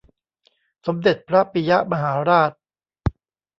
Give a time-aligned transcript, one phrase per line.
[0.85, 2.51] สมเด็จพระปิยมหาราช